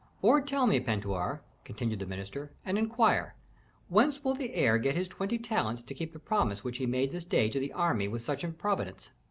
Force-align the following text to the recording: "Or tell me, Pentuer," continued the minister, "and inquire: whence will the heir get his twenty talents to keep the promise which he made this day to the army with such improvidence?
"Or 0.23 0.41
tell 0.41 0.65
me, 0.65 0.79
Pentuer," 0.79 1.43
continued 1.63 1.99
the 1.99 2.07
minister, 2.07 2.51
"and 2.65 2.75
inquire: 2.75 3.35
whence 3.87 4.23
will 4.23 4.33
the 4.33 4.55
heir 4.55 4.79
get 4.79 4.95
his 4.95 5.07
twenty 5.07 5.37
talents 5.37 5.83
to 5.83 5.93
keep 5.93 6.11
the 6.11 6.17
promise 6.17 6.63
which 6.63 6.77
he 6.79 6.87
made 6.87 7.11
this 7.11 7.23
day 7.23 7.49
to 7.49 7.59
the 7.59 7.71
army 7.73 8.07
with 8.07 8.23
such 8.23 8.43
improvidence? 8.43 9.11